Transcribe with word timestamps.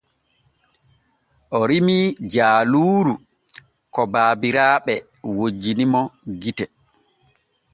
O 1.57 1.59
rimii 1.71 2.05
jaaluuru 2.33 3.13
ko 3.93 4.01
baabiraaɓe 4.13 4.93
wojjini 5.37 5.85
mo 5.93 6.01
gite. 6.41 6.65